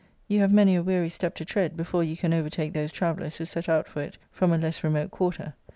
[0.27, 3.45] You have many a weary step to tread, before you can overtake those travellers who
[3.45, 5.53] set out for it from a less remote quarter.